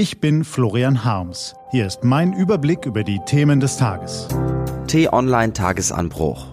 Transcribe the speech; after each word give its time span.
Ich 0.00 0.18
bin 0.18 0.44
Florian 0.44 1.04
Harms. 1.04 1.54
Hier 1.72 1.86
ist 1.86 2.04
mein 2.04 2.32
Überblick 2.32 2.86
über 2.86 3.04
die 3.04 3.20
Themen 3.26 3.60
des 3.60 3.76
Tages. 3.76 4.28
T-Online 4.86 5.52
Tagesanbruch. 5.52 6.46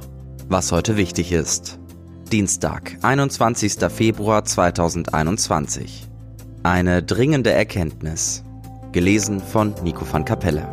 Was 0.49 0.73
heute 0.73 0.97
wichtig 0.97 1.31
ist. 1.31 1.79
Dienstag, 2.29 2.97
21. 3.03 3.75
Februar 3.89 4.43
2021. 4.43 6.09
Eine 6.63 7.01
dringende 7.03 7.53
Erkenntnis. 7.53 8.43
Gelesen 8.91 9.39
von 9.39 9.73
Nico 9.81 10.05
van 10.11 10.25
Kapelle. 10.25 10.67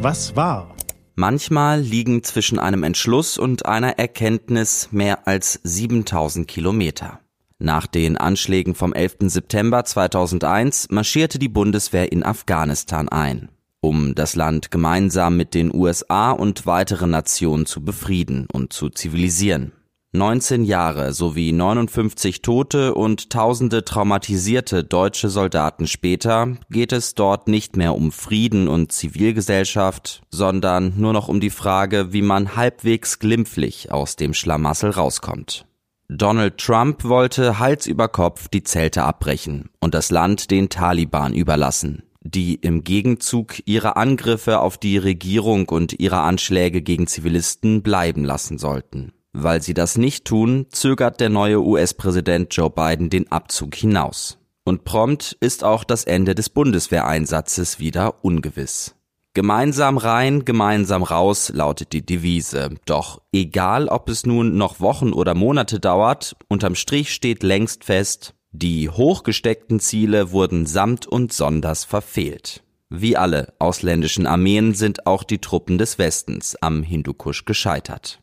Was 0.00 0.34
war? 0.34 0.74
Manchmal 1.14 1.82
liegen 1.82 2.22
zwischen 2.22 2.58
einem 2.58 2.84
Entschluss 2.84 3.36
und 3.36 3.66
einer 3.66 3.98
Erkenntnis 3.98 4.88
mehr 4.92 5.28
als 5.28 5.60
7000 5.62 6.48
Kilometer. 6.48 7.21
Nach 7.64 7.86
den 7.86 8.16
Anschlägen 8.16 8.74
vom 8.74 8.92
11. 8.92 9.18
September 9.26 9.84
2001 9.84 10.88
marschierte 10.90 11.38
die 11.38 11.48
Bundeswehr 11.48 12.10
in 12.10 12.24
Afghanistan 12.24 13.08
ein, 13.08 13.50
um 13.80 14.16
das 14.16 14.34
Land 14.34 14.72
gemeinsam 14.72 15.36
mit 15.36 15.54
den 15.54 15.72
USA 15.72 16.32
und 16.32 16.66
weiteren 16.66 17.10
Nationen 17.10 17.64
zu 17.64 17.84
befrieden 17.84 18.48
und 18.52 18.72
zu 18.72 18.90
zivilisieren. 18.90 19.70
19 20.10 20.64
Jahre 20.64 21.12
sowie 21.12 21.52
59 21.52 22.42
tote 22.42 22.94
und 22.94 23.30
tausende 23.30 23.84
traumatisierte 23.84 24.82
deutsche 24.82 25.28
Soldaten 25.28 25.86
später 25.86 26.56
geht 26.68 26.90
es 26.90 27.14
dort 27.14 27.46
nicht 27.46 27.76
mehr 27.76 27.94
um 27.94 28.10
Frieden 28.10 28.66
und 28.66 28.90
Zivilgesellschaft, 28.90 30.22
sondern 30.32 30.94
nur 30.96 31.12
noch 31.12 31.28
um 31.28 31.38
die 31.38 31.50
Frage, 31.50 32.12
wie 32.12 32.22
man 32.22 32.56
halbwegs 32.56 33.20
glimpflich 33.20 33.92
aus 33.92 34.16
dem 34.16 34.34
Schlamassel 34.34 34.90
rauskommt. 34.90 35.64
Donald 36.18 36.58
Trump 36.58 37.04
wollte 37.04 37.58
Hals 37.58 37.86
über 37.86 38.06
Kopf 38.06 38.48
die 38.48 38.62
Zelte 38.62 39.02
abbrechen 39.02 39.70
und 39.80 39.94
das 39.94 40.10
Land 40.10 40.50
den 40.50 40.68
Taliban 40.68 41.32
überlassen, 41.32 42.02
die 42.20 42.54
im 42.56 42.84
Gegenzug 42.84 43.66
ihre 43.66 43.96
Angriffe 43.96 44.60
auf 44.60 44.76
die 44.76 44.98
Regierung 44.98 45.70
und 45.70 45.98
ihre 45.98 46.20
Anschläge 46.20 46.82
gegen 46.82 47.06
Zivilisten 47.06 47.82
bleiben 47.82 48.24
lassen 48.24 48.58
sollten. 48.58 49.12
Weil 49.32 49.62
sie 49.62 49.72
das 49.72 49.96
nicht 49.96 50.26
tun, 50.26 50.66
zögert 50.70 51.18
der 51.18 51.30
neue 51.30 51.62
US-Präsident 51.62 52.54
Joe 52.54 52.68
Biden 52.68 53.08
den 53.08 53.32
Abzug 53.32 53.74
hinaus. 53.74 54.38
Und 54.64 54.84
prompt 54.84 55.38
ist 55.40 55.64
auch 55.64 55.82
das 55.82 56.04
Ende 56.04 56.34
des 56.34 56.50
Bundeswehreinsatzes 56.50 57.78
wieder 57.78 58.22
ungewiss. 58.22 58.94
Gemeinsam 59.34 59.96
rein, 59.96 60.44
gemeinsam 60.44 61.02
raus 61.02 61.50
lautet 61.54 61.94
die 61.94 62.04
Devise. 62.04 62.68
Doch 62.84 63.22
egal, 63.32 63.88
ob 63.88 64.10
es 64.10 64.26
nun 64.26 64.58
noch 64.58 64.80
Wochen 64.80 65.14
oder 65.14 65.34
Monate 65.34 65.80
dauert, 65.80 66.36
unterm 66.48 66.74
Strich 66.74 67.14
steht 67.14 67.42
längst 67.42 67.84
fest, 67.84 68.34
die 68.50 68.90
hochgesteckten 68.90 69.80
Ziele 69.80 70.32
wurden 70.32 70.66
samt 70.66 71.06
und 71.06 71.32
sonders 71.32 71.84
verfehlt. 71.84 72.62
Wie 72.90 73.16
alle 73.16 73.54
ausländischen 73.58 74.26
Armeen 74.26 74.74
sind 74.74 75.06
auch 75.06 75.24
die 75.24 75.38
Truppen 75.38 75.78
des 75.78 75.96
Westens 75.96 76.56
am 76.60 76.82
Hindukusch 76.82 77.46
gescheitert. 77.46 78.21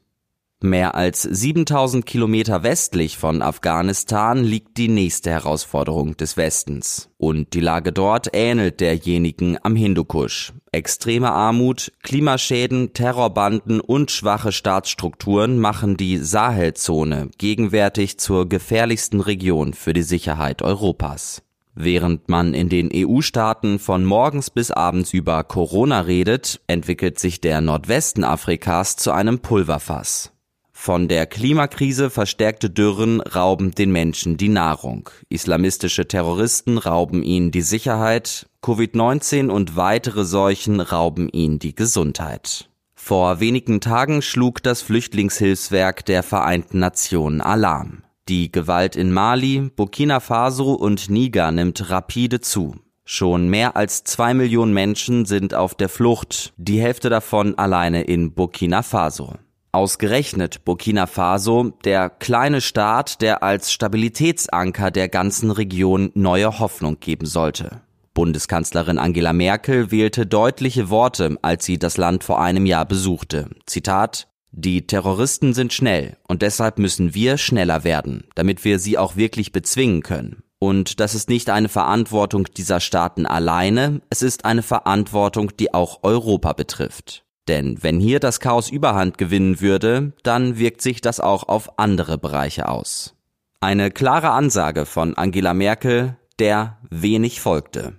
Mehr 0.61 0.95
als 0.95 1.21
7000 1.21 2.05
Kilometer 2.05 2.63
westlich 2.63 3.17
von 3.17 3.41
Afghanistan 3.41 4.43
liegt 4.43 4.75
die 4.75 4.89
nächste 4.89 5.31
Herausforderung 5.31 6.17
des 6.17 6.35
Westens. 6.35 7.09
Und 7.17 7.53
die 7.53 7.61
Lage 7.61 7.93
dort 7.93 8.27
ähnelt 8.33 8.81
derjenigen 8.81 9.57
am 9.63 9.77
Hindukusch. 9.77 10.51
Extreme 10.73 11.31
Armut, 11.31 11.93
Klimaschäden, 12.03 12.91
Terrorbanden 12.91 13.79
und 13.79 14.11
schwache 14.11 14.51
Staatsstrukturen 14.51 15.59
machen 15.59 15.95
die 15.95 16.17
Sahelzone 16.17 17.29
gegenwärtig 17.37 18.19
zur 18.19 18.49
gefährlichsten 18.49 19.21
Region 19.21 19.73
für 19.73 19.93
die 19.93 20.03
Sicherheit 20.03 20.61
Europas. 20.61 21.41
Während 21.73 22.27
man 22.27 22.53
in 22.53 22.67
den 22.67 22.89
EU-Staaten 22.93 23.79
von 23.79 24.03
morgens 24.03 24.49
bis 24.49 24.71
abends 24.71 25.13
über 25.13 25.41
Corona 25.45 26.01
redet, 26.01 26.59
entwickelt 26.67 27.17
sich 27.17 27.39
der 27.39 27.61
Nordwesten 27.61 28.25
Afrikas 28.25 28.97
zu 28.97 29.13
einem 29.13 29.39
Pulverfass. 29.39 30.33
Von 30.81 31.09
der 31.09 31.25
Klimakrise 31.25 32.09
verstärkte 32.09 32.69
Dürren 32.69 33.19
rauben 33.19 33.71
den 33.71 33.91
Menschen 33.91 34.37
die 34.37 34.47
Nahrung. 34.47 35.09
Islamistische 35.27 36.07
Terroristen 36.07 36.77
rauben 36.77 37.21
ihnen 37.21 37.51
die 37.51 37.63
Sicherheit. 37.63 38.47
Covid-19 38.63 39.49
und 39.49 39.75
weitere 39.75 40.23
Seuchen 40.23 40.79
rauben 40.79 41.27
ihnen 41.33 41.59
die 41.59 41.75
Gesundheit. 41.75 42.69
Vor 42.95 43.41
wenigen 43.41 43.81
Tagen 43.81 44.21
schlug 44.21 44.63
das 44.63 44.81
Flüchtlingshilfswerk 44.81 46.05
der 46.05 46.23
Vereinten 46.23 46.79
Nationen 46.79 47.41
Alarm. 47.41 48.03
Die 48.29 48.49
Gewalt 48.49 48.95
in 48.95 49.11
Mali, 49.11 49.69
Burkina 49.75 50.21
Faso 50.21 50.71
und 50.71 51.09
Niger 51.09 51.51
nimmt 51.51 51.89
rapide 51.89 52.39
zu. 52.39 52.77
Schon 53.03 53.49
mehr 53.49 53.75
als 53.75 54.05
zwei 54.05 54.33
Millionen 54.33 54.73
Menschen 54.73 55.25
sind 55.25 55.53
auf 55.53 55.75
der 55.75 55.89
Flucht, 55.89 56.53
die 56.55 56.79
Hälfte 56.79 57.09
davon 57.09 57.57
alleine 57.57 58.03
in 58.03 58.33
Burkina 58.33 58.81
Faso. 58.81 59.33
Ausgerechnet 59.71 60.65
Burkina 60.65 61.05
Faso, 61.05 61.73
der 61.83 62.09
kleine 62.09 62.59
Staat, 62.59 63.21
der 63.21 63.43
als 63.43 63.71
Stabilitätsanker 63.71 64.89
der 64.89 65.09
ganzen 65.09 65.51
Region 65.51 66.11
neue 66.15 66.57
Hoffnung 66.59 66.99
geben 66.99 67.27
sollte. 67.27 67.81
Bundeskanzlerin 68.15 68.97
Angela 68.97 69.31
Merkel 69.31 69.91
wählte 69.91 70.25
deutliche 70.25 70.89
Worte, 70.89 71.37
als 71.43 71.65
sie 71.65 71.77
das 71.77 71.97
Land 71.97 72.23
vor 72.23 72.41
einem 72.41 72.65
Jahr 72.65 72.85
besuchte. 72.85 73.49
Zitat 73.67 74.27
Die 74.51 74.87
Terroristen 74.87 75.53
sind 75.53 75.71
schnell 75.71 76.17
und 76.27 76.41
deshalb 76.41 76.79
müssen 76.79 77.13
wir 77.13 77.37
schneller 77.37 77.83
werden, 77.83 78.23
damit 78.33 78.65
wir 78.65 78.79
sie 78.79 78.97
auch 78.97 79.17
wirklich 79.17 79.51
bezwingen 79.51 80.01
können. 80.01 80.41
Und 80.57 80.99
das 80.99 81.13
ist 81.13 81.29
nicht 81.29 81.51
eine 81.51 81.69
Verantwortung 81.69 82.45
dieser 82.57 82.79
Staaten 82.79 83.27
alleine, 83.27 84.01
es 84.09 84.23
ist 84.23 84.45
eine 84.45 84.63
Verantwortung, 84.63 85.55
die 85.57 85.73
auch 85.73 85.99
Europa 86.01 86.53
betrifft. 86.53 87.23
Denn 87.49 87.81
wenn 87.81 87.99
hier 87.99 88.19
das 88.19 88.39
Chaos 88.39 88.69
überhand 88.69 89.17
gewinnen 89.17 89.59
würde, 89.59 90.13
dann 90.21 90.59
wirkt 90.59 90.83
sich 90.83 91.01
das 91.01 91.19
auch 91.19 91.49
auf 91.49 91.79
andere 91.79 92.19
Bereiche 92.19 92.69
aus. 92.69 93.15
Eine 93.59 93.89
klare 93.89 94.29
Ansage 94.29 94.85
von 94.85 95.15
Angela 95.15 95.55
Merkel, 95.55 96.15
der 96.37 96.77
wenig 96.91 97.41
folgte. 97.41 97.93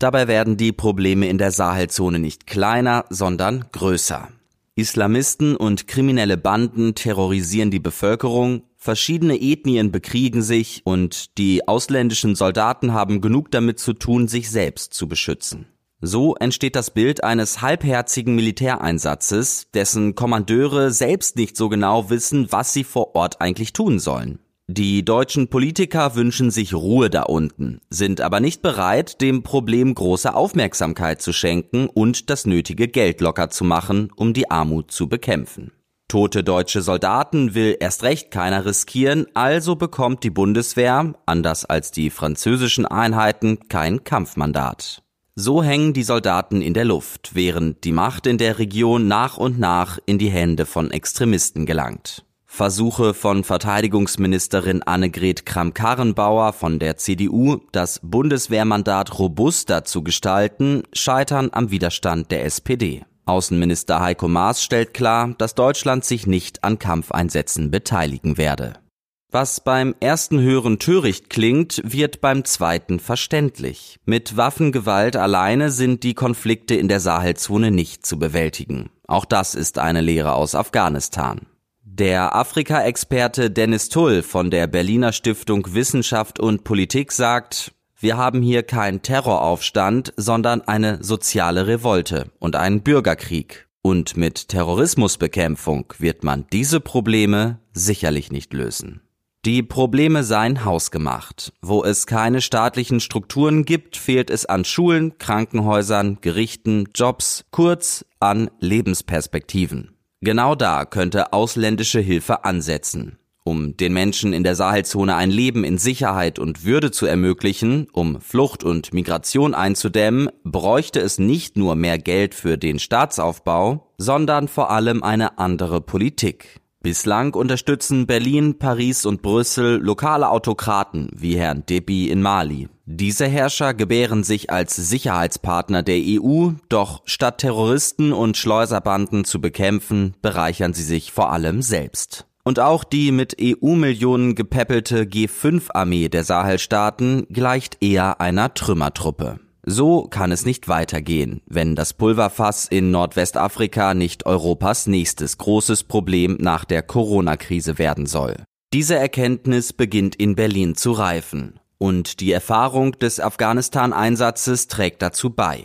Dabei 0.00 0.26
werden 0.26 0.56
die 0.56 0.72
Probleme 0.72 1.28
in 1.28 1.38
der 1.38 1.52
Sahelzone 1.52 2.18
nicht 2.18 2.48
kleiner, 2.48 3.04
sondern 3.08 3.66
größer. 3.70 4.28
Islamisten 4.74 5.54
und 5.54 5.86
kriminelle 5.86 6.36
Banden 6.36 6.96
terrorisieren 6.96 7.70
die 7.70 7.78
Bevölkerung, 7.78 8.64
verschiedene 8.76 9.40
Ethnien 9.40 9.92
bekriegen 9.92 10.42
sich 10.42 10.82
und 10.82 11.38
die 11.38 11.68
ausländischen 11.68 12.34
Soldaten 12.34 12.92
haben 12.92 13.20
genug 13.20 13.52
damit 13.52 13.78
zu 13.78 13.92
tun, 13.92 14.26
sich 14.26 14.50
selbst 14.50 14.92
zu 14.92 15.06
beschützen. 15.06 15.66
So 16.00 16.36
entsteht 16.36 16.76
das 16.76 16.92
Bild 16.92 17.24
eines 17.24 17.60
halbherzigen 17.60 18.36
Militäreinsatzes, 18.36 19.66
dessen 19.74 20.14
Kommandeure 20.14 20.92
selbst 20.92 21.36
nicht 21.36 21.56
so 21.56 21.68
genau 21.68 22.08
wissen, 22.08 22.52
was 22.52 22.72
sie 22.72 22.84
vor 22.84 23.16
Ort 23.16 23.40
eigentlich 23.40 23.72
tun 23.72 23.98
sollen. 23.98 24.38
Die 24.70 25.04
deutschen 25.04 25.48
Politiker 25.48 26.14
wünschen 26.14 26.50
sich 26.50 26.74
Ruhe 26.74 27.08
da 27.08 27.22
unten, 27.22 27.80
sind 27.88 28.20
aber 28.20 28.38
nicht 28.38 28.60
bereit, 28.60 29.20
dem 29.22 29.42
Problem 29.42 29.94
große 29.94 30.34
Aufmerksamkeit 30.34 31.22
zu 31.22 31.32
schenken 31.32 31.88
und 31.88 32.28
das 32.30 32.46
nötige 32.46 32.86
Geld 32.86 33.20
locker 33.20 33.48
zu 33.48 33.64
machen, 33.64 34.12
um 34.14 34.34
die 34.34 34.50
Armut 34.50 34.92
zu 34.92 35.08
bekämpfen. 35.08 35.72
Tote 36.06 36.44
deutsche 36.44 36.82
Soldaten 36.82 37.54
will 37.54 37.76
erst 37.80 38.02
recht 38.02 38.30
keiner 38.30 38.66
riskieren, 38.66 39.26
also 39.34 39.74
bekommt 39.74 40.22
die 40.22 40.30
Bundeswehr, 40.30 41.14
anders 41.26 41.64
als 41.64 41.90
die 41.90 42.10
französischen 42.10 42.86
Einheiten, 42.86 43.68
kein 43.68 44.04
Kampfmandat. 44.04 45.02
So 45.40 45.62
hängen 45.62 45.92
die 45.92 46.02
Soldaten 46.02 46.62
in 46.62 46.74
der 46.74 46.84
Luft, 46.84 47.30
während 47.32 47.84
die 47.84 47.92
Macht 47.92 48.26
in 48.26 48.38
der 48.38 48.58
Region 48.58 49.06
nach 49.06 49.36
und 49.36 49.56
nach 49.56 50.00
in 50.04 50.18
die 50.18 50.30
Hände 50.30 50.66
von 50.66 50.90
Extremisten 50.90 51.64
gelangt. 51.64 52.24
Versuche 52.44 53.14
von 53.14 53.44
Verteidigungsministerin 53.44 54.82
Annegret 54.82 55.46
Kramp-Karrenbauer 55.46 56.52
von 56.52 56.80
der 56.80 56.96
CDU, 56.96 57.58
das 57.70 58.00
Bundeswehrmandat 58.02 59.16
robuster 59.20 59.84
zu 59.84 60.02
gestalten, 60.02 60.82
scheitern 60.92 61.50
am 61.52 61.70
Widerstand 61.70 62.32
der 62.32 62.44
SPD. 62.44 63.04
Außenminister 63.24 64.00
Heiko 64.00 64.26
Maas 64.26 64.64
stellt 64.64 64.92
klar, 64.92 65.36
dass 65.38 65.54
Deutschland 65.54 66.04
sich 66.04 66.26
nicht 66.26 66.64
an 66.64 66.80
Kampfeinsätzen 66.80 67.70
beteiligen 67.70 68.38
werde. 68.38 68.80
Was 69.30 69.60
beim 69.60 69.94
ersten 70.00 70.40
Hören 70.40 70.78
töricht 70.78 71.28
klingt, 71.28 71.82
wird 71.84 72.22
beim 72.22 72.46
zweiten 72.46 72.98
verständlich. 72.98 73.98
Mit 74.06 74.38
Waffengewalt 74.38 75.16
alleine 75.16 75.70
sind 75.70 76.02
die 76.02 76.14
Konflikte 76.14 76.74
in 76.74 76.88
der 76.88 77.00
Sahelzone 77.00 77.70
nicht 77.70 78.06
zu 78.06 78.18
bewältigen. 78.18 78.88
Auch 79.06 79.26
das 79.26 79.54
ist 79.54 79.78
eine 79.78 80.00
Lehre 80.00 80.32
aus 80.32 80.54
Afghanistan. 80.54 81.42
Der 81.82 82.34
Afrika-Experte 82.34 83.50
Dennis 83.50 83.90
Tull 83.90 84.22
von 84.22 84.50
der 84.50 84.66
Berliner 84.66 85.12
Stiftung 85.12 85.74
Wissenschaft 85.74 86.40
und 86.40 86.64
Politik 86.64 87.12
sagt, 87.12 87.72
wir 88.00 88.16
haben 88.16 88.40
hier 88.40 88.62
keinen 88.62 89.02
Terroraufstand, 89.02 90.14
sondern 90.16 90.62
eine 90.62 91.04
soziale 91.04 91.66
Revolte 91.66 92.30
und 92.38 92.56
einen 92.56 92.80
Bürgerkrieg. 92.80 93.68
Und 93.82 94.16
mit 94.16 94.48
Terrorismusbekämpfung 94.48 95.92
wird 95.98 96.24
man 96.24 96.46
diese 96.50 96.80
Probleme 96.80 97.58
sicherlich 97.74 98.32
nicht 98.32 98.54
lösen. 98.54 99.02
Die 99.44 99.62
Probleme 99.62 100.24
seien 100.24 100.64
hausgemacht. 100.64 101.52
Wo 101.62 101.84
es 101.84 102.06
keine 102.06 102.40
staatlichen 102.40 102.98
Strukturen 102.98 103.64
gibt, 103.64 103.96
fehlt 103.96 104.30
es 104.30 104.46
an 104.46 104.64
Schulen, 104.64 105.16
Krankenhäusern, 105.18 106.18
Gerichten, 106.20 106.88
Jobs, 106.94 107.44
kurz 107.52 108.04
an 108.18 108.50
Lebensperspektiven. 108.58 109.96
Genau 110.20 110.56
da 110.56 110.84
könnte 110.84 111.32
ausländische 111.32 112.00
Hilfe 112.00 112.44
ansetzen. 112.44 113.18
Um 113.44 113.76
den 113.76 113.94
Menschen 113.94 114.32
in 114.32 114.42
der 114.42 114.56
Sahelzone 114.56 115.14
ein 115.14 115.30
Leben 115.30 115.64
in 115.64 115.78
Sicherheit 115.78 116.38
und 116.38 116.64
Würde 116.64 116.90
zu 116.90 117.06
ermöglichen, 117.06 117.88
um 117.92 118.20
Flucht 118.20 118.64
und 118.64 118.92
Migration 118.92 119.54
einzudämmen, 119.54 120.28
bräuchte 120.44 121.00
es 121.00 121.18
nicht 121.18 121.56
nur 121.56 121.76
mehr 121.76 121.96
Geld 121.96 122.34
für 122.34 122.58
den 122.58 122.78
Staatsaufbau, 122.78 123.88
sondern 123.96 124.48
vor 124.48 124.70
allem 124.70 125.02
eine 125.02 125.38
andere 125.38 125.80
Politik. 125.80 126.60
Bislang 126.80 127.34
unterstützen 127.34 128.06
Berlin, 128.06 128.58
Paris 128.58 129.04
und 129.04 129.20
Brüssel 129.20 129.80
lokale 129.82 130.28
Autokraten 130.28 131.10
wie 131.12 131.36
Herrn 131.36 131.64
Deby 131.66 132.08
in 132.08 132.22
Mali. 132.22 132.68
Diese 132.86 133.26
Herrscher 133.26 133.74
gebären 133.74 134.22
sich 134.22 134.50
als 134.50 134.76
Sicherheitspartner 134.76 135.82
der 135.82 136.00
EU, 136.00 136.50
doch 136.68 137.02
statt 137.04 137.38
Terroristen 137.38 138.12
und 138.12 138.36
Schleuserbanden 138.36 139.24
zu 139.24 139.40
bekämpfen, 139.40 140.14
bereichern 140.22 140.72
sie 140.72 140.84
sich 140.84 141.10
vor 141.10 141.32
allem 141.32 141.62
selbst. 141.62 142.26
Und 142.44 142.60
auch 142.60 142.84
die 142.84 143.10
mit 143.10 143.36
EU-Millionen 143.40 144.36
gepeppelte 144.36 145.02
G5-Armee 145.02 146.08
der 146.08 146.22
Sahelstaaten 146.22 147.26
gleicht 147.28 147.82
eher 147.82 148.20
einer 148.20 148.54
Trümmertruppe. 148.54 149.40
So 149.70 150.04
kann 150.08 150.32
es 150.32 150.46
nicht 150.46 150.68
weitergehen, 150.68 151.42
wenn 151.44 151.76
das 151.76 151.92
Pulverfass 151.92 152.64
in 152.64 152.90
Nordwestafrika 152.90 153.92
nicht 153.92 154.24
Europas 154.24 154.86
nächstes 154.86 155.36
großes 155.36 155.84
Problem 155.84 156.38
nach 156.40 156.64
der 156.64 156.80
Corona-Krise 156.80 157.76
werden 157.76 158.06
soll. 158.06 158.36
Diese 158.72 158.96
Erkenntnis 158.96 159.74
beginnt 159.74 160.16
in 160.16 160.36
Berlin 160.36 160.74
zu 160.74 160.92
reifen. 160.92 161.60
Und 161.76 162.20
die 162.20 162.32
Erfahrung 162.32 162.92
des 162.92 163.20
Afghanistan-Einsatzes 163.20 164.68
trägt 164.68 165.02
dazu 165.02 165.28
bei. 165.28 165.64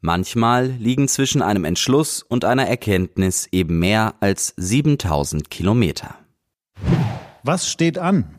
Manchmal 0.00 0.66
liegen 0.66 1.06
zwischen 1.06 1.40
einem 1.40 1.64
Entschluss 1.64 2.22
und 2.22 2.44
einer 2.44 2.66
Erkenntnis 2.66 3.48
eben 3.52 3.78
mehr 3.78 4.16
als 4.18 4.52
7000 4.56 5.48
Kilometer. 5.48 6.16
Was 7.44 7.68
steht 7.70 7.98
an? 7.98 8.34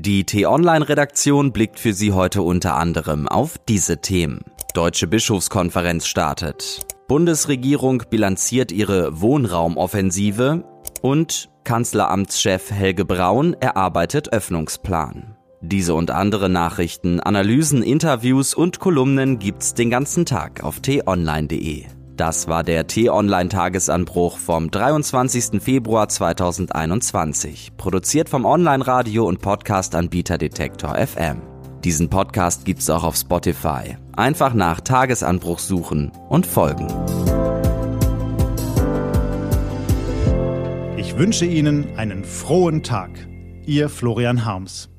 Die 0.00 0.22
T-Online-Redaktion 0.22 1.50
blickt 1.52 1.80
für 1.80 1.92
Sie 1.92 2.12
heute 2.12 2.42
unter 2.42 2.76
anderem 2.76 3.26
auf 3.26 3.56
diese 3.68 4.00
Themen. 4.00 4.44
Deutsche 4.72 5.08
Bischofskonferenz 5.08 6.06
startet. 6.06 6.86
Bundesregierung 7.08 8.04
bilanziert 8.08 8.70
ihre 8.70 9.20
Wohnraumoffensive 9.20 10.62
und 11.02 11.50
Kanzleramtschef 11.64 12.70
Helge 12.70 13.04
Braun 13.04 13.54
erarbeitet 13.54 14.32
Öffnungsplan. 14.32 15.36
Diese 15.62 15.94
und 15.94 16.12
andere 16.12 16.48
Nachrichten, 16.48 17.18
Analysen, 17.18 17.82
Interviews 17.82 18.54
und 18.54 18.78
Kolumnen 18.78 19.40
gibt's 19.40 19.74
den 19.74 19.90
ganzen 19.90 20.24
Tag 20.24 20.62
auf 20.62 20.78
t-online.de. 20.78 21.97
Das 22.18 22.48
war 22.48 22.64
der 22.64 22.88
T-Online-Tagesanbruch 22.88 24.38
vom 24.38 24.72
23. 24.72 25.62
Februar 25.62 26.08
2021, 26.08 27.76
produziert 27.76 28.28
vom 28.28 28.44
Online-Radio- 28.44 29.24
und 29.24 29.40
Podcast-Anbieter 29.40 30.36
Detektor 30.36 30.96
FM. 30.96 31.42
Diesen 31.84 32.10
Podcast 32.10 32.64
gibt's 32.64 32.90
auch 32.90 33.04
auf 33.04 33.14
Spotify. 33.14 33.96
Einfach 34.16 34.52
nach 34.52 34.80
Tagesanbruch 34.80 35.60
suchen 35.60 36.10
und 36.28 36.44
folgen. 36.44 36.88
Ich 40.96 41.16
wünsche 41.16 41.46
Ihnen 41.46 41.96
einen 41.96 42.24
frohen 42.24 42.82
Tag. 42.82 43.10
Ihr 43.64 43.88
Florian 43.88 44.44
Harms. 44.44 44.90